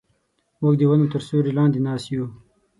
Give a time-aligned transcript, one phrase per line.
[0.61, 2.25] موږ د ونو تر سیوري لاندې ناست یو.